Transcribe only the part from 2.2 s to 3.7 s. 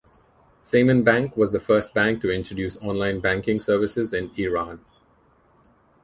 to introduce online banking